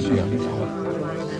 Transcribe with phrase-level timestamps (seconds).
[0.00, 1.33] 是啊。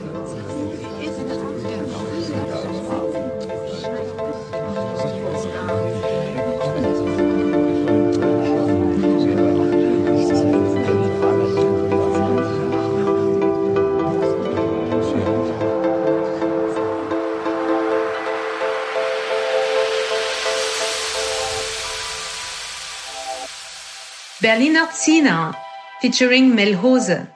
[24.54, 25.52] Berliner Zina
[26.00, 27.26] featuring Melhose,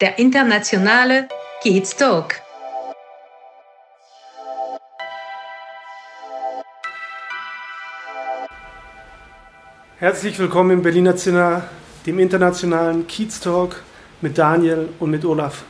[0.00, 1.26] der internationale
[1.60, 2.36] Kids Talk.
[9.98, 11.64] Herzlich willkommen im Berliner Zina,
[12.06, 13.82] dem internationalen Kiez Talk
[14.20, 15.64] mit Daniel und mit Olaf.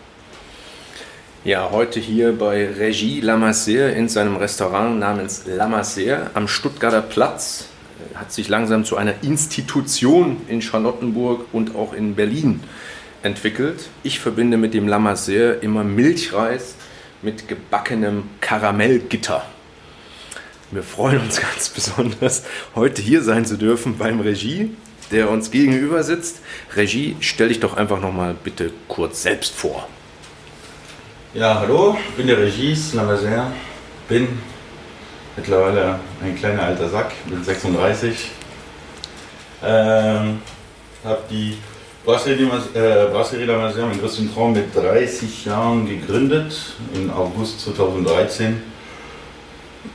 [1.43, 7.71] Ja, heute hier bei Regie Lamasseur in seinem Restaurant namens Lamasseur am Stuttgarter Platz
[8.15, 12.60] hat sich langsam zu einer Institution in Charlottenburg und auch in Berlin
[13.23, 13.88] entwickelt.
[14.02, 16.74] Ich verbinde mit dem Lamasseur immer Milchreis
[17.23, 19.45] mit gebackenem Karamellgitter.
[20.71, 24.71] Wir freuen uns ganz besonders, heute hier sein zu dürfen beim Regie,
[25.10, 26.41] der uns gegenüber sitzt.
[26.74, 29.88] Regie, stell dich doch einfach noch mal bitte kurz selbst vor.
[31.35, 33.52] Ja, hallo, ich bin der Regie Lamasseur,
[34.09, 34.29] bin
[35.35, 38.30] Mittlerweile ein kleiner alter Sack, bin 36.
[39.65, 40.43] Ähm,
[41.02, 41.57] habe die
[42.05, 48.63] Brasserie Masia, mein größten Traum, mit 30 Jahren gegründet, im August 2013.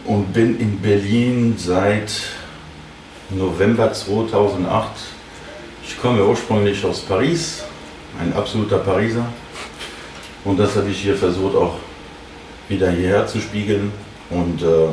[0.05, 2.11] Und bin in Berlin seit
[3.29, 4.89] November 2008.
[5.87, 7.63] Ich komme ursprünglich aus Paris,
[8.19, 9.25] ein absoluter Pariser.
[10.43, 11.75] Und das habe ich hier versucht auch
[12.69, 13.91] wieder hierher zu spiegeln.
[14.29, 14.87] Und äh,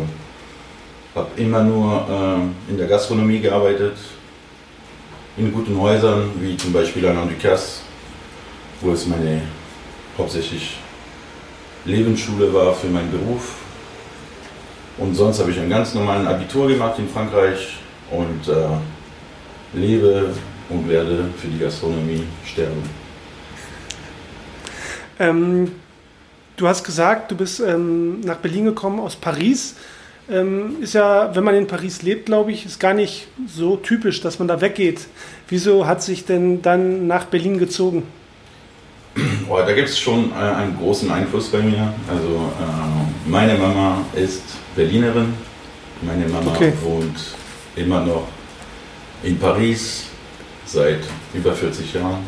[1.14, 3.96] habe immer nur äh, in der Gastronomie gearbeitet,
[5.36, 7.80] in guten Häusern, wie zum Beispiel an Ducasse,
[8.80, 9.42] wo es meine
[10.18, 10.78] hauptsächlich
[11.84, 13.56] Lebensschule war für meinen Beruf.
[14.97, 17.78] Und sonst habe ich einen ganz normalen Abitur gemacht in Frankreich
[18.10, 20.30] und äh, lebe
[20.69, 22.82] und werde für die Gastronomie sterben.
[25.19, 25.72] Ähm,
[26.56, 29.76] du hast gesagt, du bist ähm, nach Berlin gekommen aus Paris
[30.30, 34.20] ähm, ist ja, wenn man in Paris lebt, glaube ich, ist gar nicht so typisch,
[34.20, 35.00] dass man da weggeht.
[35.48, 38.04] Wieso hat sich denn dann nach Berlin gezogen?
[39.48, 41.92] Oh, da gibt es schon äh, einen großen Einfluss bei mir.
[42.08, 44.42] Also äh, meine Mama ist
[44.74, 45.34] Berlinerin,
[46.02, 46.72] meine Mama okay.
[46.82, 47.16] wohnt
[47.76, 48.26] immer noch
[49.22, 50.06] in Paris
[50.64, 51.00] seit
[51.32, 52.18] über 40 Jahren.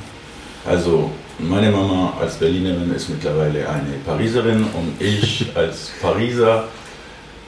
[0.64, 6.68] Also meine Mama als Berlinerin ist mittlerweile eine Pariserin und ich als Pariser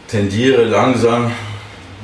[0.09, 1.31] tendiere langsam,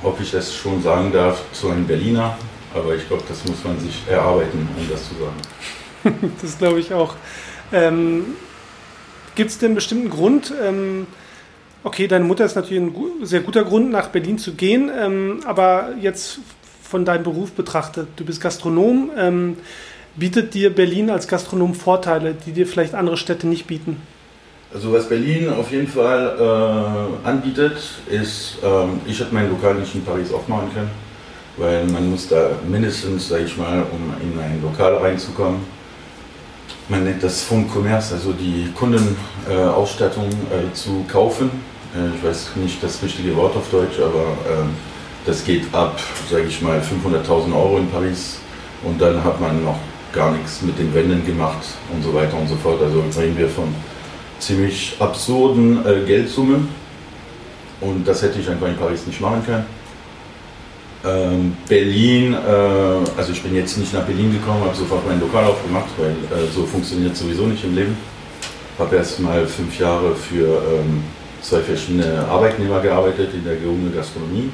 [0.03, 2.39] ob ich das schon sagen darf, zu einem Berliner.
[2.75, 6.31] Aber ich glaube, das muss man sich erarbeiten, um das zu sagen.
[6.43, 7.15] das glaube ich auch.
[7.73, 8.37] Ähm,
[9.35, 10.53] Gibt es denn einen bestimmten Grund?
[10.63, 11.07] Ähm,
[11.83, 12.95] okay, deine Mutter ist natürlich ein
[13.27, 14.91] sehr guter Grund, nach Berlin zu gehen.
[14.97, 16.41] Ähm, aber jetzt
[16.83, 19.11] von deinem Beruf betrachtet, du bist Gastronom.
[19.17, 19.57] Ähm,
[20.17, 24.01] bietet dir Berlin als Gastronom Vorteile, die dir vielleicht andere Städte nicht bieten?
[24.75, 27.79] Also was Berlin auf jeden Fall äh, anbietet,
[28.11, 30.91] ist, ähm, ich hätte mein Lokal nicht in Paris aufmachen können,
[31.57, 35.61] weil man muss da mindestens, sage ich mal, um in ein Lokal reinzukommen,
[36.89, 41.53] man nennt das Fond Commerce, also die Kundenausstattung äh, zu kaufen.
[41.95, 44.71] Äh, ich weiß nicht das richtige Wort auf Deutsch, aber ähm,
[45.25, 48.39] das geht ab, sage ich mal, 500.000 Euro in Paris
[48.83, 49.79] und dann hat man noch
[50.13, 51.65] gar nichts mit den Wänden gemacht
[51.95, 52.83] und so weiter und so fort.
[52.83, 53.73] Also reden wir von
[54.39, 56.69] ziemlich absurden äh, Geldsummen.
[57.81, 59.67] Und das hätte ich einfach in Paris nicht machen können.
[61.05, 62.37] Ähm, Berlin, äh,
[63.17, 66.47] also ich bin jetzt nicht nach Berlin gekommen, habe sofort mein Lokal aufgemacht, weil äh,
[66.51, 67.97] so funktioniert sowieso nicht im Leben.
[68.79, 71.03] Habe erst mal fünf Jahre für ähm,
[71.43, 74.51] zwei verschiedene Arbeitnehmer gearbeitet in der gehobenen Gastronomie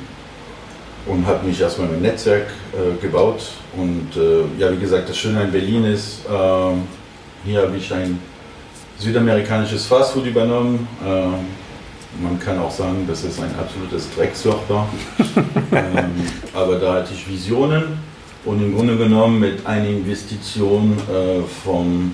[1.07, 3.43] und habe mich erstmal mein Netzwerk äh, gebaut.
[3.77, 6.83] Und äh, ja, wie gesagt, das Schöne an Berlin ist, ähm,
[7.45, 8.19] hier habe ich ein
[9.01, 10.87] südamerikanisches Fastfood übernommen.
[11.05, 14.89] Äh, man kann auch sagen, dass es ein absolutes Drecksloch war.
[15.73, 17.99] ähm, aber da hatte ich Visionen
[18.45, 22.13] und im Grunde genommen mit einer Investition äh, von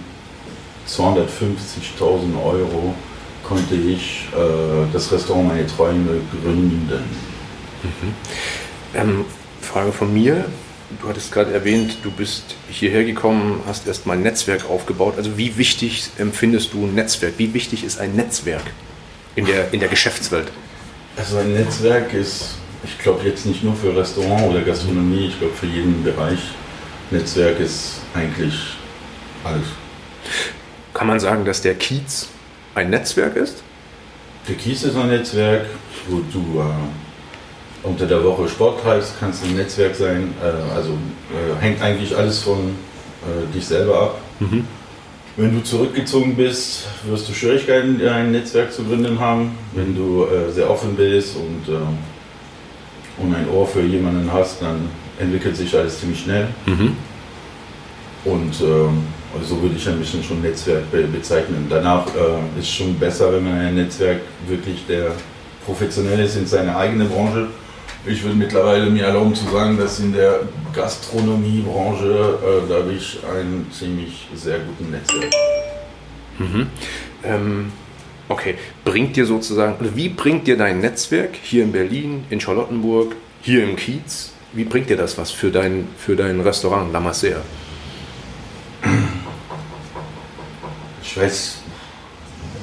[0.88, 2.94] 250.000 Euro
[3.42, 7.04] konnte ich äh, das Restaurant Meine Träume gründen.
[7.82, 8.14] Mhm.
[8.94, 9.24] Ähm,
[9.60, 10.44] Frage von mir.
[11.00, 15.14] Du hattest gerade erwähnt, du bist hierher gekommen, hast erstmal ein Netzwerk aufgebaut.
[15.16, 17.34] Also wie wichtig empfindest du ein Netzwerk?
[17.38, 18.62] Wie wichtig ist ein Netzwerk
[19.34, 20.46] in der, in der Geschäftswelt?
[21.16, 22.54] Also ein Netzwerk ist,
[22.84, 26.38] ich glaube jetzt nicht nur für Restaurant oder Gastronomie, ich glaube für jeden Bereich
[27.10, 28.54] Netzwerk ist eigentlich
[29.42, 29.66] alles.
[30.94, 32.28] Kann man sagen, dass der Kiez
[32.74, 33.62] ein Netzwerk ist?
[34.48, 35.66] Der Kiez ist ein Netzwerk,
[36.08, 37.05] wo du äh,
[37.86, 40.34] unter der Woche Sport treibst, kannst ein Netzwerk sein.
[40.42, 44.18] Äh, also äh, hängt eigentlich alles von äh, dich selber ab.
[44.40, 44.64] Mhm.
[45.36, 49.56] Wenn du zurückgezogen bist, wirst du Schwierigkeiten, ein Netzwerk zu gründen haben.
[49.74, 54.88] Wenn du äh, sehr offen bist und, äh, und ein Ohr für jemanden hast, dann
[55.18, 56.48] entwickelt sich alles ziemlich schnell.
[56.66, 56.96] Mhm.
[58.24, 61.66] Und äh, so würde ich ein bisschen schon Netzwerk be bezeichnen.
[61.68, 65.12] Danach ist es schon besser, wenn man ein Netzwerk wirklich der
[65.64, 67.48] professionell ist in seiner eigenen Branche.
[68.06, 70.40] Ich würde mittlerweile mir erlauben zu sagen, dass in der
[70.72, 75.32] Gastronomiebranche äh, da habe ich ein ziemlich sehr guten Netzwerk.
[76.38, 76.66] Mhm.
[77.24, 77.72] Ähm,
[78.28, 83.64] okay, bringt dir sozusagen, wie bringt dir dein Netzwerk hier in Berlin, in Charlottenburg, hier
[83.64, 87.40] im Kiez, wie bringt dir das was für dein, für dein Restaurant La Massea?
[91.02, 91.56] Ich weiß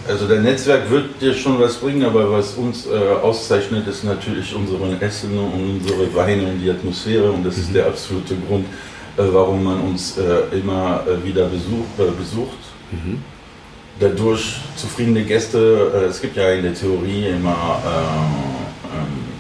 [0.08, 2.90] also der Netzwerk wird dir schon was bringen, aber was uns äh,
[3.22, 7.64] auszeichnet, ist natürlich unsere Essen und unsere Weine und die Atmosphäre und das mhm.
[7.64, 8.66] ist der absolute Grund,
[9.18, 12.58] äh, warum man uns äh, immer äh, wieder besuch, äh, besucht.
[12.92, 13.22] Mhm.
[14.00, 18.54] Dadurch zufriedene Gäste, äh, es gibt ja in der Theorie immer, ähm,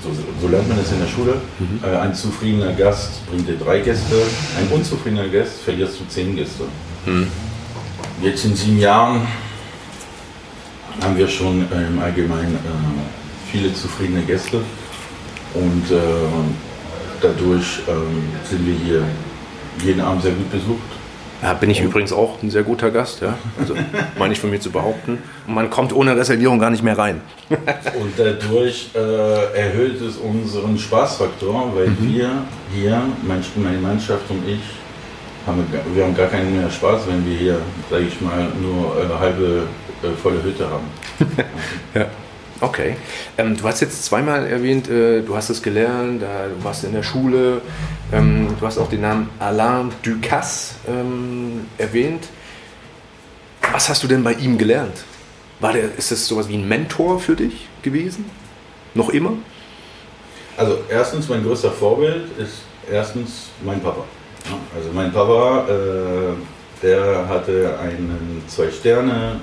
[0.02, 0.10] so,
[0.42, 1.80] so, lernt man es in der Schule, mhm.
[1.84, 4.16] ein zufriedener Gast bringt dir drei Gäste,
[4.60, 6.64] ein unzufriedener Gast verlierst du zehn Gäste.
[7.06, 7.28] Mhm.
[8.22, 9.28] Jetzt in sieben Jahren
[11.02, 14.62] haben wir schon im Allgemeinen äh, viele zufriedene Gäste
[15.54, 16.00] und äh,
[17.22, 19.04] dadurch ähm, sind wir hier
[19.84, 20.82] jeden Abend sehr gut besucht.
[21.42, 23.38] Ja, bin ich und übrigens auch ein sehr guter Gast, ja.
[23.60, 23.76] Also
[24.18, 25.18] meine ich von mir zu behaupten.
[25.46, 27.22] Man kommt ohne Reservierung gar nicht mehr rein.
[27.50, 31.98] und dadurch äh, erhöht es unseren Spaßfaktor, weil mhm.
[32.14, 32.30] wir
[32.74, 34.62] hier, meine Mannschaft und ich,
[35.46, 37.58] haben wir, haben gar keinen mehr Spaß, wenn wir hier,
[37.90, 39.64] sage ich mal, nur äh, halbe
[40.12, 40.86] volle Hütte haben.
[41.94, 42.08] ja.
[42.62, 42.96] Okay.
[43.38, 46.94] Ähm, du hast jetzt zweimal erwähnt, äh, du hast es gelernt, äh, du warst in
[46.94, 47.62] der Schule,
[48.14, 52.30] ähm, du hast auch den Namen Alain Ducasse ähm, erwähnt.
[53.72, 55.04] Was hast du denn bei ihm gelernt?
[55.60, 58.30] War der, ist das sowas wie ein Mentor für dich gewesen?
[58.94, 59.34] Noch immer?
[60.56, 64.04] Also erstens, mein größter Vorbild ist erstens mein Papa.
[64.76, 69.40] Also mein Papa, äh, der hatte einen Zwei-Sterne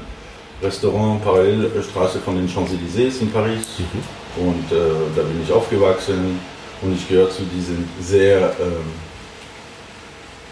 [0.63, 3.67] Restaurant Parallelstraße von den Champs-Élysées in Paris.
[3.79, 4.47] Mhm.
[4.47, 4.77] Und äh,
[5.17, 6.39] da bin ich aufgewachsen
[6.83, 8.93] und ich gehöre zu diesen sehr, ähm,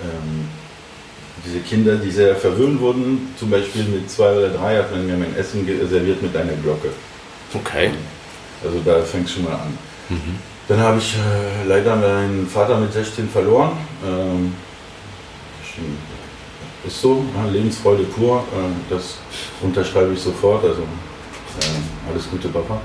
[0.02, 0.48] ähm,
[1.44, 3.32] diese Kinder, die sehr verwöhnt wurden.
[3.38, 6.88] Zum Beispiel mit zwei oder drei hat man mir mein Essen serviert mit einer Glocke.
[7.54, 7.90] Okay.
[8.64, 9.78] Also da fängt es schon mal an.
[10.08, 10.38] Mhm.
[10.66, 13.72] Dann habe ich äh, leider meinen Vater mit 16 verloren.
[14.04, 14.52] Ähm,
[16.86, 19.18] ist so, Lebensfreude pur, äh, das
[19.62, 22.80] unterschreibe ich sofort, also äh, alles Gute Papa.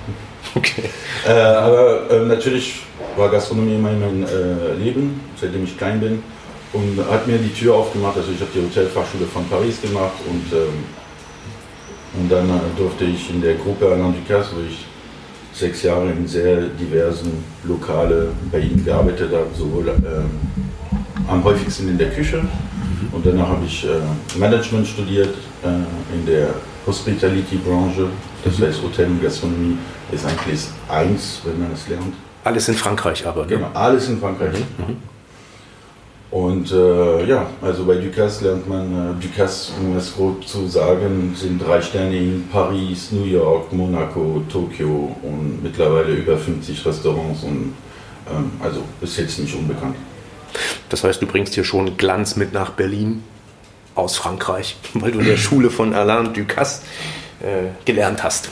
[0.56, 0.84] Okay.
[1.25, 2.81] Äh, aber äh, natürlich
[3.18, 6.24] war Gastronomie immer mein äh, Leben, seitdem ich klein bin
[6.74, 10.51] und hat mir die Tür aufgemacht, also ich habe die Hotelfachschule von Paris gemacht und,
[10.54, 10.84] ähm,
[12.19, 14.86] und dann äh, durfte ich in der Gruppe Alain Ducasse, wo ich
[15.54, 20.30] sechs Jahre in sehr diversen Lokale bei ihm gearbeitet habe, sowohl ähm,
[21.28, 22.44] am häufigsten in der Küche,
[23.12, 26.50] und danach habe ich äh, Management studiert äh, in der
[26.86, 28.07] Hospitality-Branche.
[28.43, 28.65] Das mhm.
[28.65, 29.77] heißt, Hotel und Gastronomie
[30.12, 32.13] ist eigentlich eins, wenn man es lernt.
[32.43, 33.48] Alles in Frankreich aber, ne?
[33.48, 34.53] Genau, alles in Frankreich.
[34.77, 34.86] Mhm.
[34.86, 34.98] mhm.
[36.33, 41.36] Und äh, ja, also bei Ducasse lernt man, äh, Ducasse, um es grob zu sagen,
[41.36, 47.75] sind drei Sterne in Paris, New York, Monaco, Tokio und mittlerweile über 50 Restaurants und
[48.31, 49.95] ähm, also ist jetzt nicht unbekannt.
[50.94, 53.24] Das heißt, du bringst hier schon Glanz mit nach Berlin
[53.96, 56.84] aus Frankreich, weil du in der Schule von Alain Ducasse
[57.40, 58.52] äh, gelernt hast.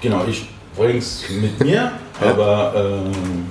[0.00, 2.72] Genau, ich bringe es mit mir, aber
[3.04, 3.44] ähm,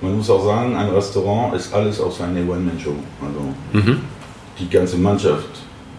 [0.00, 2.94] man muss auch sagen, ein Restaurant ist alles aus einer One-Man-Show.
[3.20, 4.00] Also mhm.
[4.58, 5.50] die ganze Mannschaft,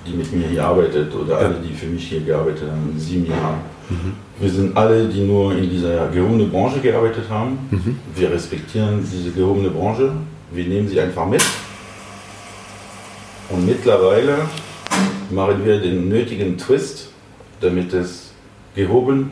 [0.08, 3.60] die mit mir hier arbeitet oder alle, die für mich hier gearbeitet haben, sieben Jahren.
[3.90, 4.14] Mhm.
[4.40, 7.60] Wir sind alle, die nur in dieser gehobenen Branche gearbeitet haben.
[7.70, 8.00] Mhm.
[8.16, 10.14] Wir respektieren diese gehobene Branche
[10.52, 11.44] wir nehmen sie einfach mit.
[13.50, 14.48] Und mittlerweile
[15.30, 17.10] machen wir den nötigen Twist,
[17.62, 18.32] damit es
[18.76, 19.32] gehoben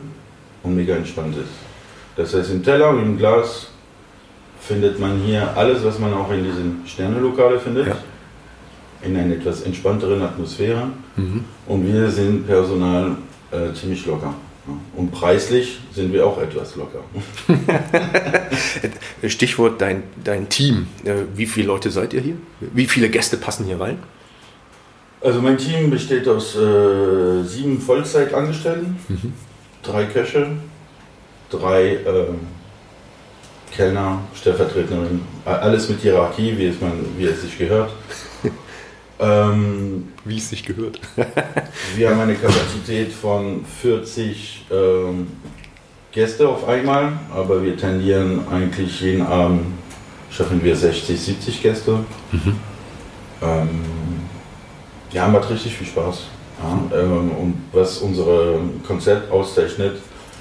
[0.62, 1.50] und mega entspannt ist.
[2.16, 3.68] Das heißt, im Teller und im Glas
[4.60, 7.86] findet man hier alles, was man auch in diesen Sternelokale findet.
[7.86, 7.96] Ja.
[9.02, 10.88] In einer etwas entspannteren Atmosphäre.
[11.14, 11.44] Mhm.
[11.66, 13.16] Und wir sind personal
[13.52, 14.34] äh, ziemlich locker.
[14.96, 17.04] Und preislich sind wir auch etwas locker.
[19.28, 20.88] Stichwort dein, dein Team.
[21.04, 22.36] Äh, wie viele Leute seid ihr hier?
[22.60, 23.98] Wie viele Gäste passen hier rein?
[25.20, 29.32] Also mein Team besteht aus äh, sieben Vollzeitangestellten, mhm.
[29.82, 30.46] drei Köche,
[31.50, 32.26] drei äh,
[33.74, 37.90] Kellner, Stellvertreterinnen, alles mit Hierarchie, wie es, man, wie es sich gehört.
[39.20, 41.00] Ähm, wie es sich gehört.
[41.96, 45.26] wir haben eine Kapazität von 40 ähm,
[46.12, 49.66] Gäste auf einmal, aber wir tendieren eigentlich jeden Abend,
[50.30, 51.98] schaffen wir 60, 70 Gäste.
[52.32, 52.56] Mhm.
[53.42, 53.68] Ähm,
[55.12, 56.24] ja, macht richtig viel Spaß.
[56.62, 59.96] Ja, ähm, und was unser Konzept auszeichnet,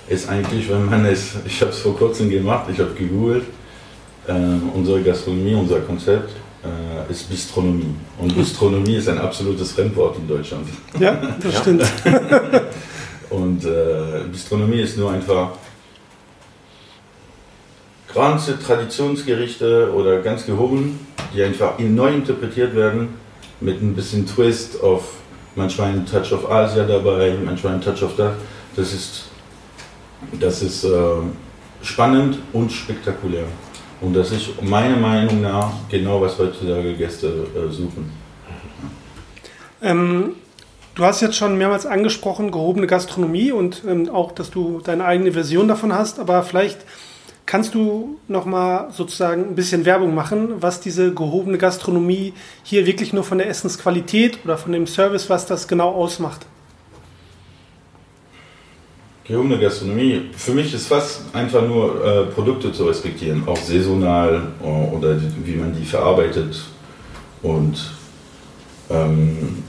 [0.10, 3.43] ist eigentlich, wenn man es, ich habe es vor kurzem gemacht, ich habe gegoogelt,
[4.27, 4.34] äh,
[4.74, 6.31] unsere Gastronomie, unser Konzept
[6.63, 7.95] äh, ist Bistronomie.
[8.19, 10.67] Und Bistronomie ist ein absolutes Fremdwort in Deutschland.
[10.99, 11.61] Ja, das ja.
[11.61, 11.83] stimmt.
[13.29, 15.51] und äh, Bistronomie ist nur einfach
[18.13, 20.99] ganze Traditionsgerichte oder ganz gehoben,
[21.33, 23.09] die einfach neu interpretiert werden
[23.59, 25.03] mit ein bisschen Twist auf
[25.55, 28.33] manchmal ein Touch of Asia dabei, manchmal ein Touch of das.
[28.75, 29.25] Das ist,
[30.39, 30.89] das ist äh,
[31.81, 33.45] spannend und spektakulär.
[34.01, 38.12] Und das ist meiner Meinung nach genau, was heutzutage Gäste äh, suchen.
[39.82, 40.34] Ähm,
[40.96, 45.32] du hast jetzt schon mehrmals angesprochen, gehobene Gastronomie und ähm, auch, dass du deine eigene
[45.32, 46.80] Version davon hast, aber vielleicht
[47.48, 53.13] Kannst du noch mal sozusagen ein bisschen Werbung machen, was diese gehobene Gastronomie hier wirklich
[53.13, 56.46] nur von der Essensqualität oder von dem Service, was das genau ausmacht?
[59.27, 64.96] Gehobene Gastronomie, für mich ist fast einfach nur äh, Produkte zu respektieren, auch saisonal äh,
[64.96, 66.63] oder wie man die verarbeitet
[67.41, 67.77] und
[68.89, 69.63] ähm,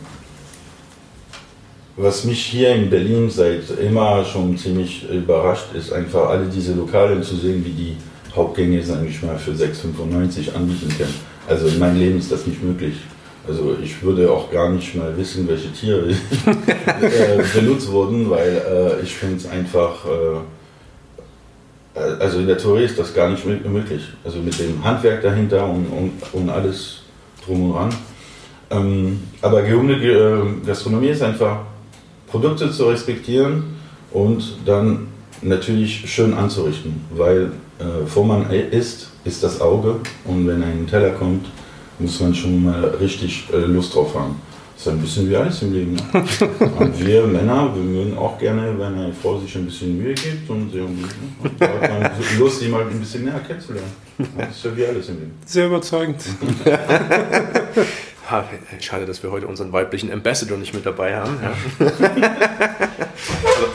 [1.97, 7.21] was mich hier in Berlin seit immer schon ziemlich überrascht, ist einfach alle diese Lokale
[7.23, 7.97] zu sehen, wie die
[8.37, 11.15] Hauptgänge, sage ich mal, für 6,95 anbieten können.
[11.49, 12.95] Also in meinem Leben ist das nicht möglich.
[13.49, 16.11] Also ich würde auch gar nicht mal wissen, welche Tiere
[17.00, 20.05] äh, benutzt wurden, weil äh, ich finde es einfach,
[21.97, 24.02] äh, also in der Theorie ist das gar nicht möglich.
[24.23, 26.99] Also mit dem Handwerk dahinter und, und, und alles
[27.47, 27.95] drum und dran.
[28.71, 31.61] Ähm, aber gehobene äh, Gastronomie ist einfach
[32.26, 33.76] Produkte zu respektieren
[34.11, 35.09] und dann
[35.40, 41.11] natürlich schön anzurichten, weil äh, vor man isst, ist das Auge und wenn ein Teller
[41.11, 41.47] kommt,
[41.99, 44.40] muss man schon mal richtig äh, Lust drauf haben.
[44.75, 45.95] Das ist ein bisschen wie alles im Leben.
[45.95, 46.02] Ne?
[46.78, 50.49] und wir Männer, wir mögen auch gerne, wenn eine Frau sich ein bisschen Mühe gibt
[50.49, 51.05] und, und,
[51.43, 53.90] und da hat man Lust, sie mal ein bisschen näher kennenzulernen.
[54.37, 55.33] Das ist ja wie alles im Leben.
[55.45, 56.23] Sehr überzeugend.
[58.31, 58.45] Ha,
[58.81, 61.38] schade, dass wir heute unseren weiblichen Ambassador nicht mit dabei haben.
[61.43, 61.87] Ja.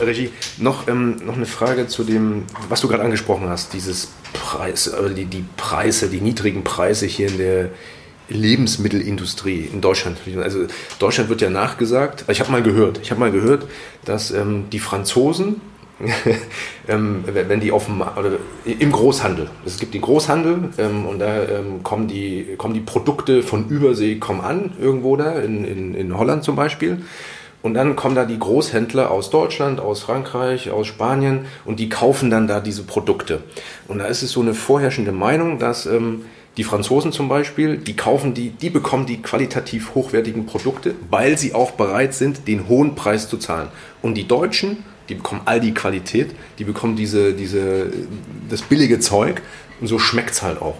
[0.00, 4.86] Regie, noch, ähm, noch eine Frage zu dem, was du gerade angesprochen hast, dieses Preis,
[4.86, 7.70] äh, die, die Preise, die niedrigen Preise hier in der
[8.28, 10.18] Lebensmittelindustrie in Deutschland.
[10.42, 10.66] Also
[10.98, 13.66] Deutschland wird ja nachgesagt, ich habe mal gehört, ich habe mal gehört,
[14.04, 15.60] dass ähm, die Franzosen
[16.88, 18.32] ähm, wenn die auf dem, oder
[18.64, 19.48] im Großhandel.
[19.64, 24.16] Es gibt den Großhandel ähm, und da ähm, kommen, die, kommen die Produkte von Übersee
[24.16, 27.02] kommen an, irgendwo da, in, in, in Holland zum Beispiel.
[27.62, 32.28] Und dann kommen da die Großhändler aus Deutschland, aus Frankreich, aus Spanien und die kaufen
[32.28, 33.42] dann da diese Produkte.
[33.88, 36.26] Und da ist es so eine vorherrschende Meinung, dass ähm,
[36.56, 41.52] die Franzosen zum Beispiel, die kaufen die, die bekommen die qualitativ hochwertigen Produkte, weil sie
[41.52, 43.68] auch bereit sind, den hohen Preis zu zahlen.
[44.02, 47.90] Und die Deutschen die bekommen all die Qualität, die bekommen diese, diese,
[48.48, 49.42] das billige Zeug
[49.80, 50.76] und so schmeckt es halt auch.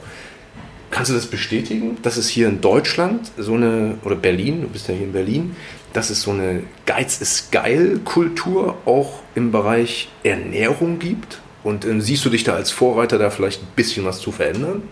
[0.91, 4.89] Kannst du das bestätigen, dass es hier in Deutschland so eine, oder Berlin, du bist
[4.89, 5.57] ja hier in Berlin,
[5.93, 11.41] dass es so eine Geiz ist geil Kultur auch im Bereich Ernährung gibt?
[11.65, 14.83] Und äh, siehst du dich da als Vorreiter, da vielleicht ein bisschen was zu verändern?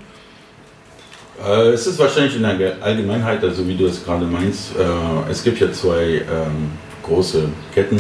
[1.45, 5.43] Äh, es ist wahrscheinlich in der Allgemeinheit, also wie du es gerade meinst, äh, es
[5.43, 6.71] gibt ja zwei ähm,
[7.03, 7.97] große Ketten,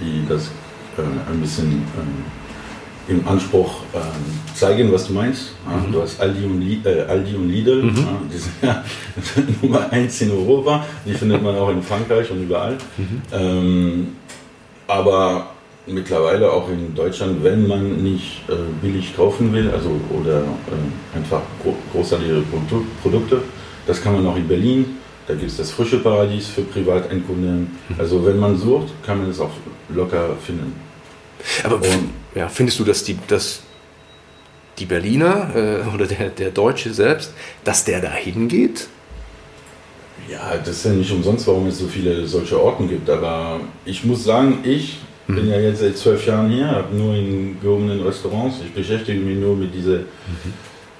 [0.00, 0.50] die das
[0.98, 2.24] äh, ein bisschen ähm,
[3.08, 4.00] im Anspruch ähm,
[4.54, 5.52] zeigen, was du meinst.
[5.66, 5.92] Mhm.
[5.92, 8.06] Du hast Aldi und, Li Aldi und Lidl, mhm.
[8.32, 8.84] die sind ja
[9.62, 12.76] Nummer eins in Europa, die findet man auch in Frankreich und überall.
[13.32, 14.08] Mhm.
[14.86, 15.50] Aber
[15.86, 21.42] mittlerweile auch in Deutschland, wenn man nicht äh, billig kaufen will, also oder äh, einfach
[21.62, 22.42] gro großartige
[23.02, 23.42] Produkte,
[23.86, 24.96] das kann man auch in Berlin.
[25.26, 27.60] Da gibt es das frische Paradies für Privateinkunden.
[27.60, 27.94] Mhm.
[27.98, 29.50] Also wenn man sucht, kann man es auch
[29.88, 30.74] locker finden.
[31.62, 33.62] Aber und, ja, findest du, dass die, dass
[34.78, 37.32] die Berliner äh, oder der, der Deutsche selbst,
[37.64, 38.88] dass der da hingeht?
[40.28, 43.08] Ja, das ist ja nicht umsonst, warum es so viele solche Orten gibt.
[43.08, 47.14] Aber ich muss sagen, ich Ich bin ja jetzt seit zwölf Jahren hier, habe nur
[47.14, 48.56] in gehobenen Restaurants.
[48.64, 50.00] Ich beschäftige mich nur mit dieser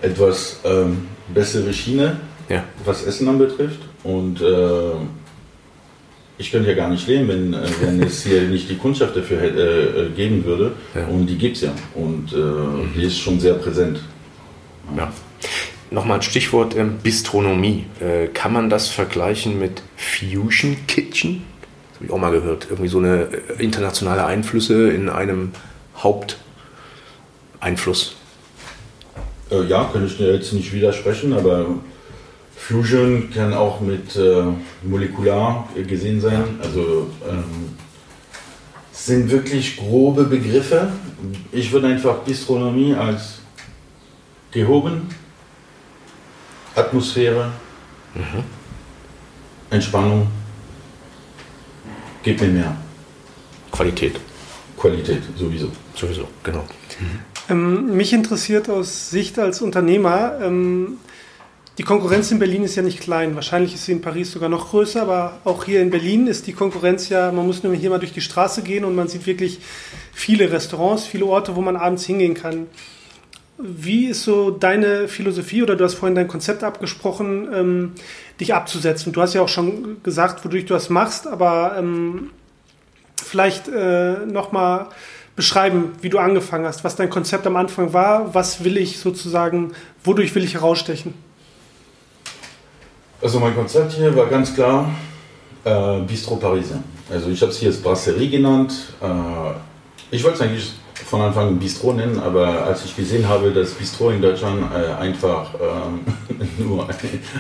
[0.03, 2.17] etwas ähm, bessere Schiene,
[2.49, 2.65] Ja.
[2.85, 3.81] was Essen anbetrifft.
[4.05, 4.93] Und äh,
[6.39, 9.43] ich könnte ja gar nicht leben, wenn, äh, wenn es hier nicht die Kundschaft dafür
[9.43, 10.73] äh, äh, geben würde.
[10.95, 11.07] Ja.
[11.07, 11.73] Und die gibt es ja.
[11.95, 12.37] Und äh,
[12.97, 14.01] die ist schon sehr präsent.
[14.97, 15.13] Ja.
[15.91, 17.85] Nochmal ein Stichwort ähm, Bistronomie.
[18.01, 21.43] Äh, kann man das vergleichen mit Fusion Kitchen?
[22.01, 22.69] Habe ich auch mal gehört.
[22.71, 25.53] Irgendwie so eine äh, internationale Einflüsse in einem
[25.99, 28.15] Haupteinfluss.
[29.51, 31.67] Äh, ja, kann ich dir jetzt nicht widersprechen, aber
[32.57, 34.45] Fusion kann auch mit äh,
[34.83, 36.59] molekular gesehen sein.
[36.63, 37.77] Also ähm,
[38.91, 40.91] es sind wirklich grobe Begriffe.
[41.53, 43.41] Ich würde einfach Bistronomie als
[44.53, 45.03] gehoben,
[46.75, 47.51] Atmosphäre,
[49.69, 50.29] Entspannung,
[52.23, 52.77] gib mir mehr.
[53.71, 54.19] Qualität.
[54.77, 55.71] Qualität sowieso.
[55.95, 56.65] Sowieso, genau.
[57.49, 60.99] Ähm, mich interessiert aus Sicht als Unternehmer, ähm,
[61.81, 63.35] die Konkurrenz in Berlin ist ja nicht klein.
[63.37, 66.53] Wahrscheinlich ist sie in Paris sogar noch größer, aber auch hier in Berlin ist die
[66.53, 69.61] Konkurrenz ja, man muss nur hier mal durch die Straße gehen und man sieht wirklich
[70.13, 72.67] viele Restaurants, viele Orte, wo man abends hingehen kann.
[73.63, 77.93] Wie ist so deine Philosophie oder du hast vorhin dein Konzept abgesprochen, ähm,
[78.41, 79.13] dich abzusetzen?
[79.13, 82.31] Du hast ja auch schon gesagt, wodurch du das machst, aber ähm,
[83.23, 84.87] vielleicht äh, nochmal
[85.37, 89.73] beschreiben, wie du angefangen hast, was dein Konzept am Anfang war, was will ich sozusagen,
[90.05, 91.15] wodurch will ich herausstechen?
[93.23, 94.91] Also mein Konzept hier war ganz klar
[95.65, 96.83] äh, Bistro Parisien.
[97.11, 98.73] Also ich habe es hier als Brasserie genannt.
[99.03, 99.07] Äh,
[100.11, 100.73] ich wollte es eigentlich
[101.07, 104.93] von Anfang an Bistro nennen, aber als ich gesehen habe, dass Bistro in Deutschland äh,
[105.01, 106.01] einfach ähm,
[106.59, 106.95] nur ein,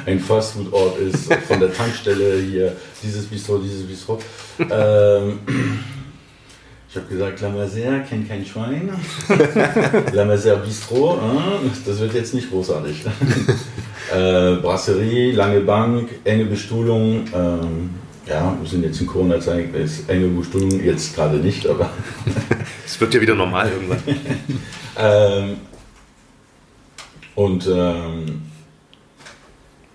[0.06, 4.18] ein Fastfood-Ort ist, von der Tankstelle hier, dieses Bistro, dieses Bistro.
[4.58, 5.38] Ähm,
[6.88, 8.90] ich habe gesagt, La Mazère kennt kein Schwein.
[10.12, 13.04] La Mazère Bistro, äh, das wird jetzt nicht großartig.
[14.12, 17.26] Äh, Brasserie, lange Bank, enge Bestuhlung.
[17.32, 17.90] Ähm,
[18.30, 21.90] ja, wir sind jetzt in Corona-Zeit, ist enge Bestuhlung jetzt gerade nicht, aber
[22.86, 24.02] Es wird ja wieder normal irgendwann.
[24.96, 25.56] ähm,
[27.34, 28.42] und ähm,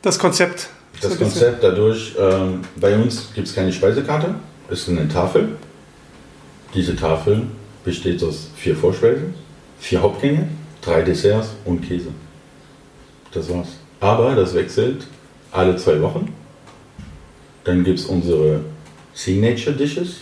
[0.02, 0.68] Das Konzept.
[1.02, 4.36] das Konzept dadurch, ähm, bei uns gibt es keine Speisekarte,
[4.70, 5.56] es ist eine Tafel.
[6.74, 7.44] Diese Tafel
[7.86, 9.34] besteht aus vier Vorspeisen,
[9.80, 10.50] vier Hauptgänge,
[10.82, 12.10] drei Desserts und Käse.
[13.32, 13.70] Das war's.
[14.02, 15.08] Aber das wechselt
[15.52, 16.34] alle zwei Wochen.
[17.66, 18.62] Dann gibt es unsere
[19.14, 20.18] Signature Dishes,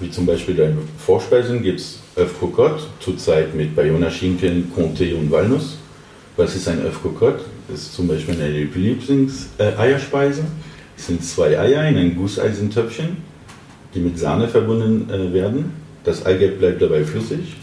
[0.00, 2.00] wie zum Beispiel deine Vorspeisen gibt es
[2.40, 5.78] Cocotte, zurzeit mit Bayona Schinken, Comté und Walnuss.
[6.36, 7.44] Was ist ein Cocotte?
[7.68, 10.42] Das ist zum Beispiel eine Lieblings-Eierspeise.
[10.96, 13.16] Es sind zwei Eier in ein Gusseisentöpfchen,
[13.94, 15.72] die mit Sahne verbunden äh, werden.
[16.02, 17.54] Das Eigelb bleibt dabei flüssig.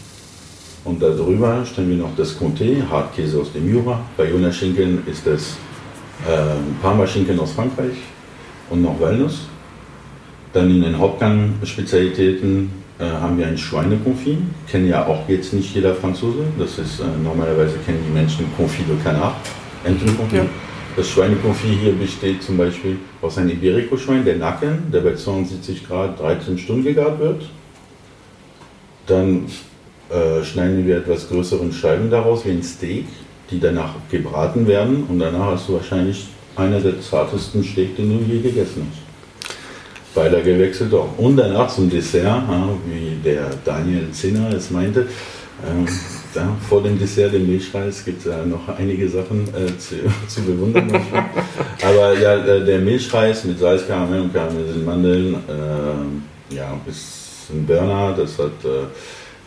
[0.84, 4.00] Und darüber stellen wir noch das Comté, Hartkäse aus dem Jura.
[4.16, 5.56] Bayona Schinken ist das
[6.26, 7.98] äh, Parma-Schinken aus Frankreich
[8.72, 9.46] und noch Walnuss.
[10.52, 14.38] Dann in den Hauptgang-Spezialitäten äh, haben wir ein Schweinekonfit.
[14.66, 16.44] Kennen ja auch jetzt nicht jeder Franzose.
[16.58, 19.34] Das ist äh, normalerweise kennen die Menschen Confit de Canard,
[19.84, 20.38] Entenkonfit.
[20.38, 20.46] Ja.
[20.96, 26.20] Das Schweinekonfit hier besteht zum Beispiel aus einem Iberico-Schwein, der Nacken, der bei 72 Grad
[26.20, 27.44] 13 Stunden gegart wird.
[29.06, 29.46] Dann
[30.10, 33.06] äh, schneiden wir etwas größeren Scheiben daraus, wie ein Steak,
[33.50, 35.04] die danach gebraten werden.
[35.08, 39.02] Und danach hast du wahrscheinlich einer der zartesten Steak, den du je gegessen hast.
[40.14, 41.16] Beilage gewechselt auch.
[41.16, 42.44] Und danach zum Dessert,
[42.86, 45.06] wie der Daniel Zinner es meinte,
[45.66, 45.86] ähm,
[46.34, 49.96] da, vor dem Dessert, dem Milchreis, gibt es ja noch einige Sachen äh, zu,
[50.28, 50.90] zu bewundern.
[51.82, 57.66] Aber ja, äh, der Milchreis mit Salz, Karamell und karamellisierte Mandeln, äh, ja, ist ein
[57.66, 58.14] Burner.
[58.16, 58.86] Das hat äh,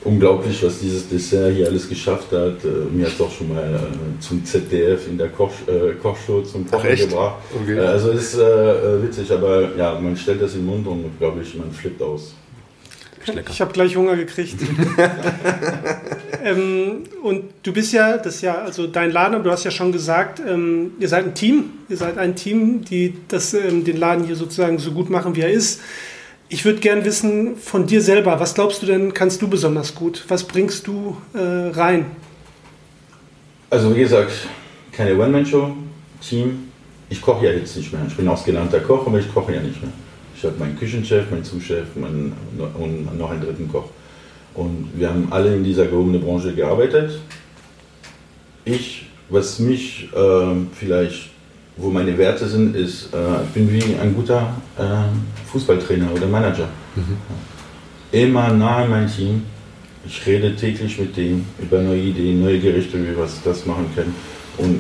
[0.06, 2.64] unglaublich, was dieses Dessert hier alles geschafft hat.
[2.64, 6.42] Äh, mir hat es auch schon mal äh, zum ZDF in der Koch, äh, Kochshow
[6.44, 7.10] zum Kochen echt?
[7.10, 7.38] gebracht.
[7.54, 7.78] Okay.
[7.78, 11.42] Äh, also ist äh, witzig, aber ja, man stellt das in den Mund und glaube
[11.42, 12.34] ich, man flippt aus.
[13.26, 13.52] lecker.
[13.52, 14.56] Ich habe gleich Hunger gekriegt.
[16.44, 19.72] ähm, und du bist ja, das ist ja also dein Laden, aber du hast ja
[19.72, 21.72] schon gesagt, ähm, ihr seid ein Team.
[21.90, 25.42] Ihr seid ein Team, die das, ähm, den Laden hier sozusagen so gut machen, wie
[25.42, 25.82] er ist.
[26.56, 30.24] Ich würde gern wissen von dir selber, was glaubst du denn, kannst du besonders gut?
[30.30, 31.38] Was bringst du äh,
[31.78, 32.06] rein?
[33.70, 34.32] Also wie gesagt,
[34.94, 35.76] keine One-Man-Show,
[36.22, 36.70] Team.
[37.10, 38.04] Ich koche ja jetzt nicht mehr.
[38.08, 39.92] Ich bin ausgelernter Koch, aber ich koche ja nicht mehr.
[40.34, 42.32] Ich habe meinen Küchenchef, meinen Zuschef meinen,
[42.80, 43.90] und noch einen dritten Koch.
[44.54, 47.20] Und wir haben alle in dieser gehobenen Branche gearbeitet.
[48.64, 51.32] Ich, was mich ähm, vielleicht,
[51.78, 54.84] wo meine Werte sind, ist, äh, ich bin wie ein guter äh,
[55.52, 56.70] Fußballtrainer oder Manager.
[58.12, 59.44] immer nah an mein Team.
[60.08, 64.16] Ich rede täglich mit dem über neue Ideen, neue Gerichte, wie wir das machen können.
[64.58, 64.80] Und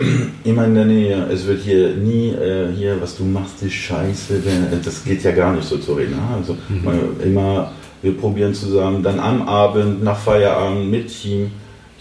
[0.44, 1.26] immer in der Nähe.
[1.30, 4.42] Es wird hier nie äh, hier, was du machst, ist scheiße.
[4.82, 6.16] Das geht ja gar nicht so zu reden.
[6.16, 6.22] Ne?
[6.36, 7.22] Also mhm.
[7.22, 9.02] immer, wir probieren zusammen.
[9.02, 11.50] Dann am Abend, nach Feierabend mit Team.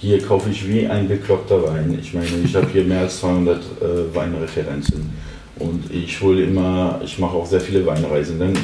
[0.01, 1.97] Hier kaufe ich wie ein bekloppter Wein.
[2.01, 5.09] Ich meine, ich habe hier mehr als 200 äh, Weinreferenzen.
[5.57, 8.39] Und ich hole immer, ich mache auch sehr viele Weinreisen.
[8.39, 8.57] Dann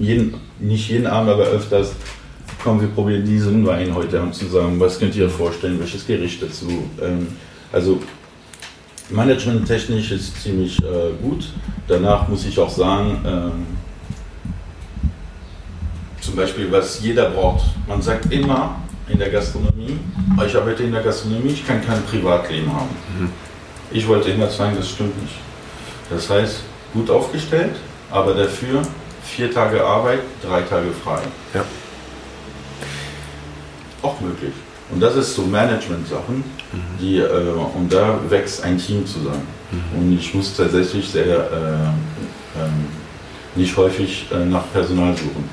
[0.00, 1.92] jeden, nicht jeden Abend, aber öfters,
[2.60, 4.80] komm, wir probieren diesen Wein heute Abend zusammen.
[4.80, 5.78] Was könnt ihr vorstellen?
[5.78, 6.66] Welches Gericht dazu?
[7.00, 7.28] Ähm,
[7.70, 8.00] also
[9.10, 11.52] Management-technisch ist ziemlich äh, gut.
[11.86, 13.66] Danach muss ich auch sagen, ähm,
[16.20, 17.64] zum Beispiel, was jeder braucht.
[17.86, 19.98] Man sagt immer in der Gastronomie,
[20.46, 22.90] ich arbeite in der Gastronomie, ich kann kein Privatleben haben.
[23.18, 23.30] Mhm.
[23.90, 25.34] Ich wollte immer sagen, das stimmt nicht.
[26.10, 26.62] Das heißt,
[26.92, 27.76] gut aufgestellt,
[28.10, 28.82] aber dafür
[29.22, 31.20] vier Tage Arbeit, drei Tage frei.
[31.54, 31.64] Ja.
[34.02, 34.52] Auch möglich.
[34.90, 36.44] Und das ist so Management-Sachen, mhm.
[37.00, 39.46] die, äh, und da wächst ein Team zusammen.
[39.70, 39.98] Mhm.
[39.98, 42.68] Und ich muss tatsächlich sehr, äh, äh,
[43.56, 45.48] nicht häufig äh, nach Personal suchen.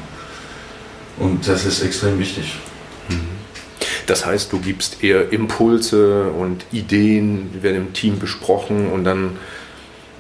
[1.18, 2.56] Und das ist extrem wichtig.
[3.10, 3.41] Mhm.
[4.12, 9.38] Das heißt, du gibst eher Impulse und Ideen, die werden im Team besprochen und dann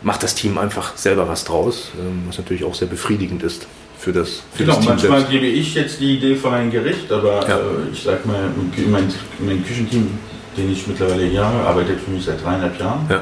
[0.01, 3.67] macht das Team einfach selber was draus, ähm, was natürlich auch sehr befriedigend ist
[3.99, 5.32] für das, für genau, das Team manchmal selbst.
[5.34, 7.58] gebe ich jetzt die Idee von einem Gericht, aber ja.
[7.58, 8.49] äh, ich sag mal,
[8.88, 10.08] mein, mein Küchenteam,
[10.56, 13.06] den ich mittlerweile hier habe, arbeitet für mich seit dreieinhalb Jahren.
[13.10, 13.21] Ja.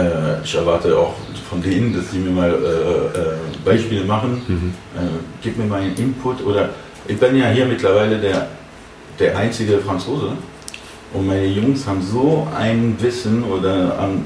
[0.00, 1.16] Äh, ich erwarte auch
[1.48, 3.34] von denen, dass sie mir mal äh, äh
[3.64, 4.42] Beispiele machen.
[4.46, 4.74] Mhm.
[4.96, 5.08] Äh,
[5.42, 6.68] gib mir mal einen Input oder
[7.08, 8.46] ich bin ja hier mittlerweile der,
[9.20, 10.32] der einzige Franzose
[11.12, 14.24] und meine Jungs haben so ein Wissen oder an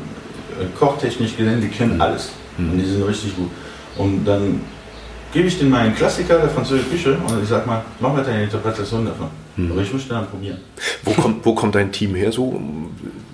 [0.61, 2.01] äh, kochtechnisch gesehen, die kennen mhm.
[2.01, 2.73] alles mhm.
[2.73, 3.51] und die sind richtig gut.
[3.97, 4.61] Und dann
[5.33, 8.25] gebe ich den mal einen Klassiker der französischen Küche und ich sage mal, mach mal
[8.25, 9.29] deine Interpretation davon.
[9.57, 9.73] Mhm.
[9.73, 10.59] Aber ich möchte dann probieren.
[11.05, 12.61] Wo kommt, wo kommt dein Team her so?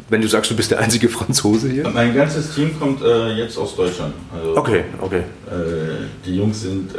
[0.09, 1.89] Wenn du sagst, du bist der einzige Franzose hier?
[1.89, 4.15] Mein ganzes Team kommt äh, jetzt aus Deutschland.
[4.35, 5.21] Also, okay, okay.
[5.47, 6.99] Äh, die Jungs sind äh,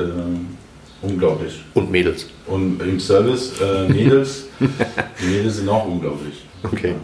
[1.01, 1.63] unglaublich.
[1.73, 2.27] Und Mädels.
[2.47, 4.45] Und im Service äh, Mädels.
[4.59, 6.45] die Mädels sind auch unglaublich.
[6.63, 6.95] Okay.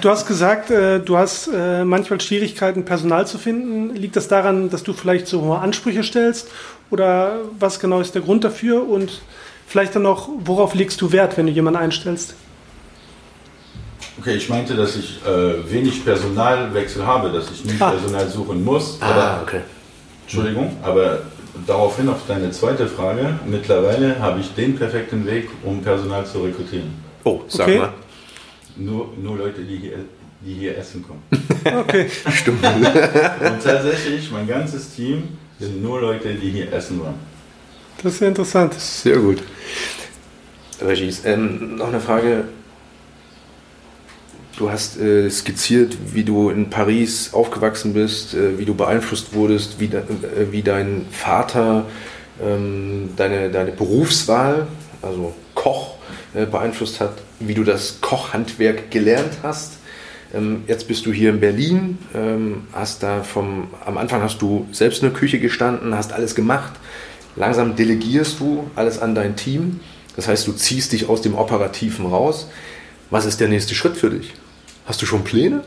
[0.00, 3.94] Du hast gesagt, äh, du hast äh, manchmal Schwierigkeiten, Personal zu finden.
[3.94, 6.48] Liegt das daran, dass du vielleicht so hohe Ansprüche stellst?
[6.90, 8.88] Oder was genau ist der Grund dafür?
[8.88, 9.22] Und
[9.66, 12.34] vielleicht dann noch, worauf legst du Wert, wenn du jemanden einstellst?
[14.18, 17.90] Okay, ich meinte, dass ich äh, wenig Personalwechsel habe, dass ich nicht ah.
[17.90, 18.98] Personal suchen muss.
[19.00, 19.60] Ah, okay.
[20.22, 21.22] Entschuldigung, aber
[21.66, 23.38] daraufhin auf deine zweite Frage.
[23.46, 26.94] Mittlerweile habe ich den perfekten Weg, um Personal zu rekrutieren.
[27.24, 27.78] Oh, sag okay.
[27.78, 27.92] mal.
[28.76, 29.98] Nur, nur Leute, die hier,
[30.40, 31.22] die hier essen kommen.
[31.64, 32.10] Okay.
[32.30, 32.62] Stimmt.
[32.66, 37.14] Und tatsächlich, mein ganzes Team sind nur Leute, die hier essen waren.
[38.02, 38.74] Das ist ja interessant.
[38.74, 39.42] Sehr gut.
[40.82, 42.44] Regis, ähm, noch eine Frage.
[44.56, 49.80] Du hast äh, skizziert, wie du in Paris aufgewachsen bist, äh, wie du beeinflusst wurdest,
[49.80, 51.86] wie, de, äh, wie dein Vater
[52.42, 54.66] ähm, deine, deine Berufswahl,
[55.02, 55.96] also Koch,
[56.34, 59.78] äh, beeinflusst hat, wie du das Kochhandwerk gelernt hast.
[60.32, 64.66] Ähm, jetzt bist du hier in Berlin, ähm, hast da vom, am Anfang hast du
[64.72, 66.72] selbst in der Küche gestanden, hast alles gemacht.
[67.36, 69.80] Langsam delegierst du alles an dein Team.
[70.14, 72.48] Das heißt, du ziehst dich aus dem Operativen raus.
[73.10, 74.32] Was ist der nächste Schritt für dich?
[74.86, 75.62] Hast du schon Pläne?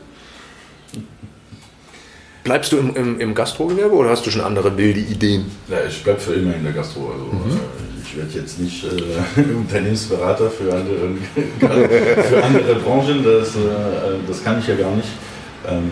[2.44, 5.46] Bleibst du im, im, im Gastrogewerbe oder hast du schon andere wilde Ideen?
[5.68, 7.12] Ja, ich bleibe für immer in der Gastro.
[7.12, 7.56] Also, mhm.
[7.56, 11.10] äh, ich werde jetzt nicht äh, Unternehmensberater für andere,
[12.24, 13.58] für andere Branchen, das, äh,
[14.26, 15.08] das kann ich ja gar nicht.
[15.68, 15.90] Ähm,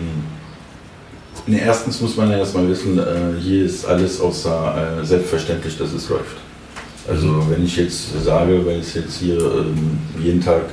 [1.45, 5.93] nee, erstens muss man ja erstmal wissen, äh, hier ist alles außer äh, selbstverständlich, dass
[5.93, 6.37] es läuft.
[7.07, 7.51] Also mhm.
[7.51, 10.63] wenn ich jetzt sage, weil es jetzt hier ähm, jeden Tag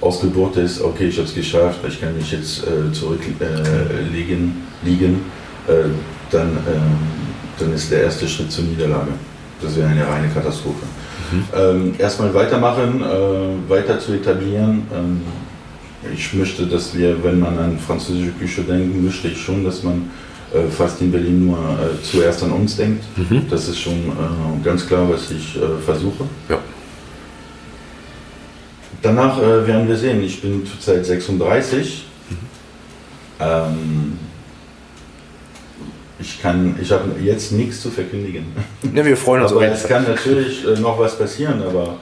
[0.00, 5.22] Ausgeburt ist, okay, ich habe es geschafft, ich kann mich jetzt äh, zurücklegen, liegen,
[6.30, 6.82] dann, ähm,
[7.58, 9.10] dann ist der erste Schritt zur Niederlage.
[9.60, 10.86] Das wäre eine reine Katastrophe.
[11.32, 11.44] Mhm.
[11.54, 14.86] Ähm, erstmal weitermachen, äh, weiter zu etablieren.
[14.94, 15.20] Ähm,
[16.14, 20.10] ich möchte, dass wir, wenn man an französische Küche denkt, möchte ich schon, dass man
[20.54, 23.04] äh, fast in Berlin nur äh, zuerst an uns denkt.
[23.16, 23.42] Mhm.
[23.50, 26.24] Das ist schon äh, ganz klar, was ich äh, versuche.
[26.48, 26.58] Ja.
[29.02, 30.22] Danach äh, werden wir sehen.
[30.22, 32.06] Ich bin zurzeit 36.
[32.30, 32.36] Mhm.
[33.40, 34.18] Ähm,
[36.20, 38.46] ich kann, ich habe jetzt nichts zu verkündigen.
[38.94, 39.52] Ja, wir freuen uns.
[39.52, 41.96] aber es kann natürlich äh, noch was passieren, aber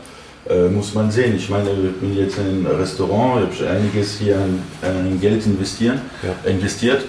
[0.48, 1.34] äh, muss man sehen.
[1.36, 5.44] Ich meine, ich bin jetzt in einem Restaurant, ich habe einiges hier an, an Geld
[5.44, 6.50] investieren, ja.
[6.50, 7.04] investiert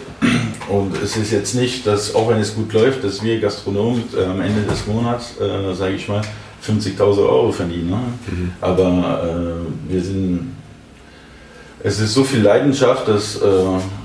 [0.69, 4.25] Und es ist jetzt nicht, dass auch wenn es gut läuft, dass wir Gastronomen äh,
[4.25, 6.21] am Ende des Monats, äh, sage ich mal,
[6.67, 7.89] 50.000 Euro verdienen.
[7.89, 7.97] Ne?
[8.27, 8.51] Mhm.
[8.61, 10.53] Aber äh, wir sind,
[11.83, 13.47] es ist so viel Leidenschaft, dass äh,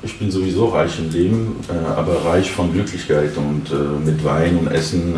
[0.03, 4.59] ich bin sowieso reich im Leben, äh, aber reich von Glücklichkeit und äh, mit Wein
[4.59, 5.17] und Essen.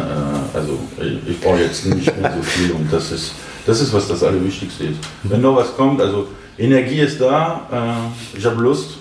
[0.55, 3.33] also ich, ich brauche jetzt nicht mehr so viel und das ist,
[3.67, 4.99] das ist was das Allerwichtigste ist.
[5.25, 8.99] Wenn noch was kommt, also Energie ist da, ich habe Lust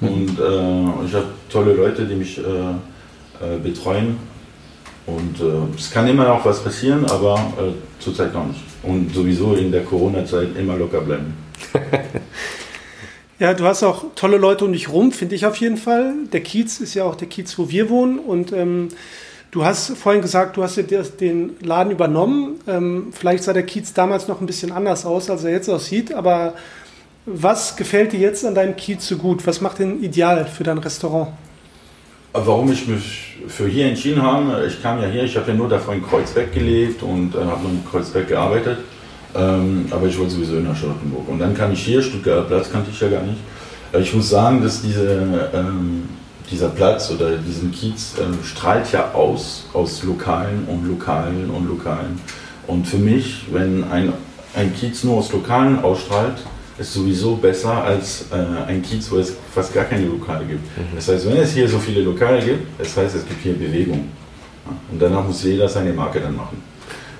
[0.00, 4.16] und äh, ich habe tolle Leute, die mich äh, äh, betreuen.
[5.06, 8.60] Und äh, es kann immer noch was passieren, aber äh, zurzeit noch nicht.
[8.82, 11.34] Und sowieso in der Corona-Zeit immer locker bleiben.
[13.40, 16.12] Ja, du hast auch tolle Leute um dich rum, finde ich auf jeden Fall.
[16.30, 18.18] Der Kiez ist ja auch der Kiez, wo wir wohnen.
[18.18, 18.88] Und ähm,
[19.50, 22.60] du hast vorhin gesagt, du hast dir den Laden übernommen.
[22.66, 26.12] Ähm, vielleicht sah der Kiez damals noch ein bisschen anders aus, als er jetzt aussieht.
[26.12, 26.52] Aber
[27.24, 29.46] was gefällt dir jetzt an deinem Kiez so gut?
[29.46, 31.28] Was macht den ideal für dein Restaurant?
[32.32, 35.68] Warum ich mich für hier entschieden habe, ich kam ja hier, ich habe ja nur
[35.68, 38.78] davor in Kreuzberg gelebt und äh, habe in Kreuzberg gearbeitet,
[39.34, 41.28] ähm, aber ich wollte sowieso in der Charlottenburg.
[41.28, 43.38] Und dann kam ich hier, Stuttgarter Platz kannte ich ja gar nicht.
[43.92, 46.08] Äh, ich muss sagen, dass diese, ähm,
[46.48, 52.20] dieser Platz oder diesen Kiez äh, strahlt ja aus, aus Lokalen und Lokalen und Lokalen.
[52.68, 54.12] Und für mich, wenn ein,
[54.54, 56.36] ein Kiez nur aus Lokalen ausstrahlt,
[56.80, 60.64] ist sowieso besser als äh, ein Kiez, wo es fast gar keine Lokale gibt.
[60.76, 60.96] Mhm.
[60.96, 64.08] Das heißt, wenn es hier so viele Lokale gibt, das heißt, es gibt hier Bewegung.
[64.64, 64.72] Ja?
[64.90, 66.62] Und danach muss jeder seine Marke dann machen.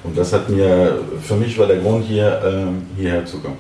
[0.03, 3.59] Und das hat mir, für mich war der Grund hier, äh, hierher zu kommen.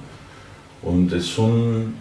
[0.82, 1.94] Und es ist schon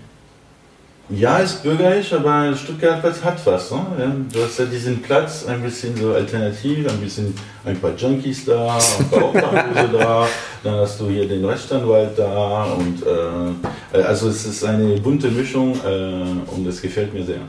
[1.10, 3.72] ja, ist bürgerlich, aber Stuttgart hat was.
[3.72, 4.26] Ne?
[4.32, 7.34] Du hast ja diesen Platz, ein bisschen so alternativ, ein bisschen
[7.66, 10.28] ein paar Junkies da, ein paar Obdachlose da,
[10.64, 15.74] dann hast du hier den Rechtsanwalt da und äh, also es ist eine bunte Mischung
[15.84, 17.42] äh, und es gefällt mir sehr.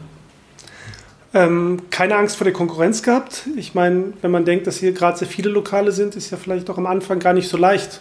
[1.33, 3.46] Ähm, keine Angst vor der Konkurrenz gehabt.
[3.57, 6.68] Ich meine, wenn man denkt, dass hier gerade sehr viele Lokale sind, ist ja vielleicht
[6.70, 8.01] auch am Anfang gar nicht so leicht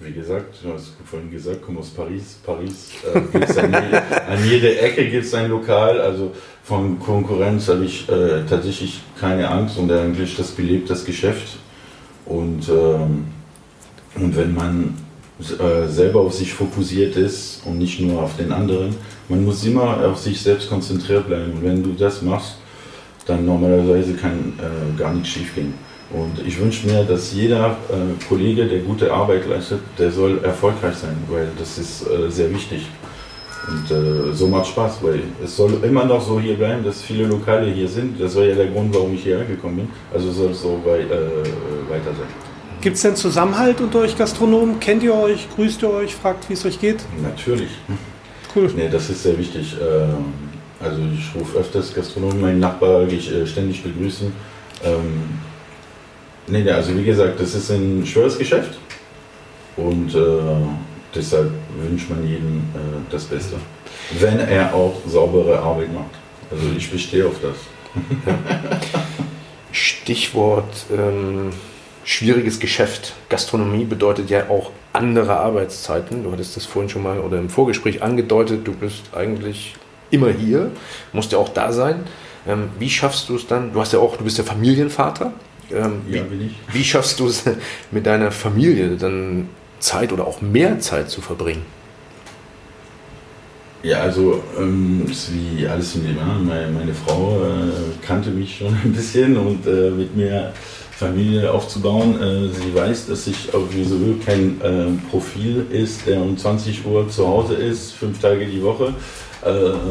[0.00, 2.38] wie gesagt, du hast vorhin gesagt, komm aus Paris.
[2.44, 6.00] Paris äh, gibt's an, jede, an jeder Ecke gibt es ein Lokal.
[6.00, 6.32] Also
[6.64, 11.58] von Konkurrenz habe ich äh, tatsächlich keine Angst und eigentlich das belebt das Geschäft.
[12.24, 13.26] Und, ähm,
[14.14, 14.94] und wenn man
[15.40, 18.94] äh, selber auf sich fokussiert ist und nicht nur auf den anderen,
[19.28, 21.52] man muss immer auf sich selbst konzentriert bleiben.
[21.52, 22.56] Und wenn du das machst,
[23.26, 25.74] dann normalerweise kann äh, gar nichts schief gehen.
[26.12, 30.96] Und ich wünsche mir, dass jeder äh, Kollege, der gute Arbeit leistet, der soll erfolgreich
[30.96, 32.86] sein, weil das ist äh, sehr wichtig.
[33.68, 37.26] Und äh, so macht Spaß, weil es soll immer noch so hier bleiben, dass viele
[37.26, 38.20] Lokale hier sind.
[38.20, 39.88] Das war ja der Grund, warum ich hierher gekommen bin.
[40.12, 41.10] Also soll es so wei äh,
[41.88, 42.28] weiter sein.
[42.80, 44.80] Gibt es denn Zusammenhalt unter euch Gastronomen?
[44.80, 45.46] Kennt ihr euch?
[45.54, 46.14] Grüßt ihr euch?
[46.14, 46.98] Fragt, wie es euch geht?
[47.22, 47.70] Natürlich.
[48.52, 48.68] Cool.
[48.74, 49.76] Nee, das ist sehr wichtig.
[49.80, 50.24] Ähm,
[50.80, 54.32] also ich rufe öfters Gastronomen, meinen Nachbar gehe ich äh, ständig begrüßen.
[54.84, 55.22] Ähm,
[56.46, 58.78] Nee, also wie gesagt, das ist ein schweres Geschäft
[59.76, 60.18] und äh,
[61.14, 61.50] deshalb
[61.80, 63.56] wünscht man jedem äh, das Beste.
[64.18, 66.10] Wenn er auch saubere Arbeit macht.
[66.50, 67.56] Also ich bestehe auf das.
[69.72, 71.50] Stichwort ähm,
[72.04, 73.14] schwieriges Geschäft.
[73.28, 76.24] Gastronomie bedeutet ja auch andere Arbeitszeiten.
[76.24, 79.74] Du hattest das vorhin schon mal oder im Vorgespräch angedeutet, du bist eigentlich
[80.10, 80.72] immer hier,
[81.12, 82.04] musst ja auch da sein.
[82.48, 83.72] Ähm, wie schaffst du es dann?
[83.72, 85.32] Du hast ja auch, du bist ja Familienvater.
[85.72, 87.44] Ähm, ja, wie, wie schaffst du es
[87.90, 91.62] mit deiner Familie dann Zeit oder auch mehr Zeit zu verbringen?
[93.82, 96.46] Ja, also ähm, ist wie alles im Leben.
[96.46, 100.52] Meine, meine Frau äh, kannte mich schon ein bisschen und äh, mit mir
[100.90, 102.20] Familie aufzubauen.
[102.20, 107.08] Äh, sie weiß, dass ich auf sowieso kein äh, Profil ist, der um 20 Uhr
[107.08, 108.92] zu Hause ist, fünf Tage die Woche,
[109.42, 109.48] äh,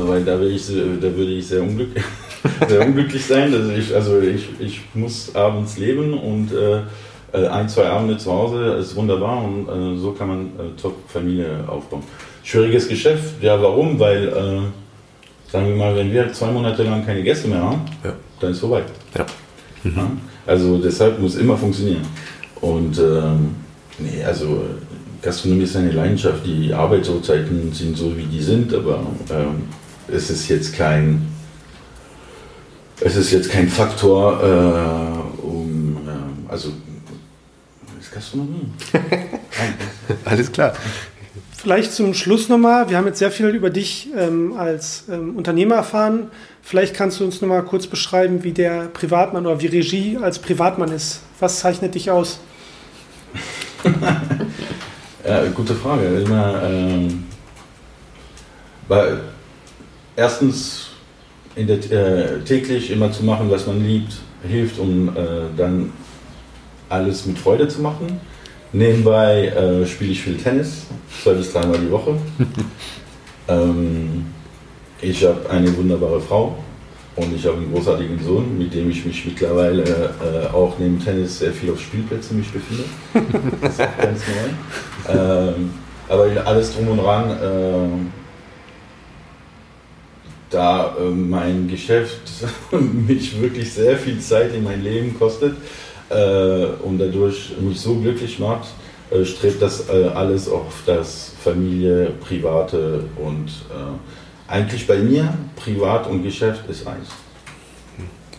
[0.08, 0.74] weil da, ich, da
[1.16, 2.04] würde ich sehr unglücklich
[2.68, 3.54] sehr unglücklich sein.
[3.54, 6.82] Also ich, also ich, ich muss abends leben und äh,
[7.34, 11.64] äh, ein, zwei Abende zu Hause ist wunderbar und äh, so kann man äh, Top-Familie
[11.68, 12.04] aufbauen.
[12.44, 14.00] Schwieriges Geschäft, ja warum?
[14.00, 18.14] Weil, äh, sagen wir mal, wenn wir zwei Monate lang keine Gäste mehr haben, ja.
[18.40, 18.84] dann ist vorbei.
[19.16, 19.26] Ja.
[19.84, 20.22] Mhm.
[20.48, 22.02] Also deshalb muss immer funktionieren.
[22.62, 23.56] Und ähm,
[24.00, 24.64] nee, also
[25.22, 26.46] Gastronomie ist eine Leidenschaft.
[26.46, 29.64] Die Arbeitszeiten sind so, wie die sind, aber ähm,
[30.08, 31.29] es ist jetzt kein
[33.02, 36.72] es ist jetzt kein Faktor, äh, um, äh, also,
[38.00, 38.72] ist Gastronomie.
[40.26, 40.74] Alles klar.
[41.56, 45.76] Vielleicht zum Schluss nochmal, wir haben jetzt sehr viel über dich ähm, als ähm, Unternehmer
[45.76, 46.32] erfahren.
[46.62, 50.92] Vielleicht kannst du uns nochmal kurz beschreiben, wie der Privatmann oder wie Regie als Privatmann
[50.92, 51.22] ist.
[51.40, 52.40] Was zeichnet dich aus?
[55.28, 56.22] ja, gute Frage.
[56.22, 57.26] Immer, ähm,
[58.88, 59.20] weil
[60.16, 60.89] erstens
[61.66, 64.14] der, äh, täglich immer zu machen, was man liebt,
[64.48, 65.12] hilft, um äh,
[65.58, 65.92] dann
[66.90, 68.20] alles mit Freude zu machen.
[68.72, 70.86] Nebenbei äh, spiele ich viel Tennis,
[71.24, 72.18] zwei bis dreimal die Woche.
[73.48, 74.26] ähm,
[75.02, 76.56] ich habe eine wunderbare Frau
[77.16, 81.40] und ich habe einen großartigen Sohn, mit dem ich mich mittlerweile äh, auch neben Tennis
[81.40, 82.84] sehr viel auf Spielplätzen mich befinde.
[83.62, 85.14] Das ist auch ganz neu.
[85.16, 85.72] Ähm,
[86.08, 88.19] aber alles drum und dran, äh,
[90.50, 92.22] da äh, mein Geschäft
[92.72, 95.56] mich wirklich sehr viel Zeit in mein Leben kostet
[96.10, 98.70] äh, und dadurch mich so glücklich macht,
[99.12, 106.08] äh, strebt das äh, alles auf das Familie, Private und äh, eigentlich bei mir Privat
[106.08, 107.10] und Geschäft ist eins.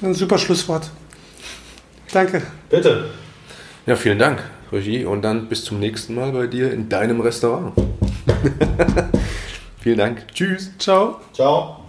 [0.02, 0.90] Ein super Schlusswort.
[2.12, 2.42] Danke.
[2.68, 3.10] Bitte.
[3.86, 4.42] Ja, vielen Dank,
[4.72, 5.04] Regie.
[5.04, 7.72] Und dann bis zum nächsten Mal bei dir in deinem Restaurant.
[9.80, 10.26] vielen Dank.
[10.34, 10.70] Tschüss.
[10.78, 11.20] Ciao.
[11.32, 11.79] Ciao.